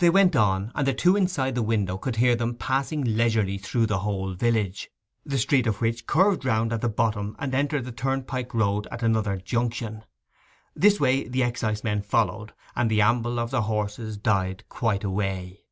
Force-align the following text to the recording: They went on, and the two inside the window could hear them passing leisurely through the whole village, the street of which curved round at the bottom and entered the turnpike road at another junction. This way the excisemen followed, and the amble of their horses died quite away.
They 0.00 0.10
went 0.10 0.36
on, 0.36 0.70
and 0.74 0.86
the 0.86 0.92
two 0.92 1.16
inside 1.16 1.54
the 1.54 1.62
window 1.62 1.96
could 1.96 2.16
hear 2.16 2.36
them 2.36 2.56
passing 2.56 3.02
leisurely 3.16 3.56
through 3.56 3.86
the 3.86 4.00
whole 4.00 4.34
village, 4.34 4.90
the 5.24 5.38
street 5.38 5.66
of 5.66 5.80
which 5.80 6.06
curved 6.06 6.44
round 6.44 6.74
at 6.74 6.82
the 6.82 6.90
bottom 6.90 7.34
and 7.38 7.54
entered 7.54 7.86
the 7.86 7.90
turnpike 7.92 8.52
road 8.52 8.86
at 8.90 9.02
another 9.02 9.38
junction. 9.38 10.04
This 10.74 11.00
way 11.00 11.26
the 11.26 11.40
excisemen 11.42 12.02
followed, 12.02 12.52
and 12.74 12.90
the 12.90 13.00
amble 13.00 13.38
of 13.40 13.50
their 13.50 13.62
horses 13.62 14.18
died 14.18 14.62
quite 14.68 15.04
away. 15.04 15.64